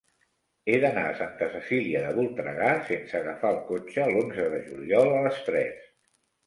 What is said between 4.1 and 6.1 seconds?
l'onze de juliol a les tres.